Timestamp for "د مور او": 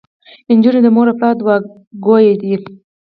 0.83-1.17